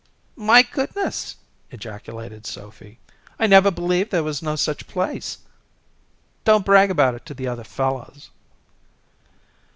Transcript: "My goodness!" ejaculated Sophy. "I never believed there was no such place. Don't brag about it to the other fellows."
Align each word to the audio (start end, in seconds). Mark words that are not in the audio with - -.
"My 0.35 0.63
goodness!" 0.63 1.35
ejaculated 1.69 2.47
Sophy. 2.47 2.97
"I 3.37 3.45
never 3.45 3.69
believed 3.69 4.09
there 4.09 4.23
was 4.23 4.41
no 4.41 4.55
such 4.55 4.87
place. 4.87 5.37
Don't 6.43 6.65
brag 6.65 6.89
about 6.89 7.13
it 7.13 7.23
to 7.27 7.35
the 7.35 7.47
other 7.47 7.63
fellows." 7.63 8.31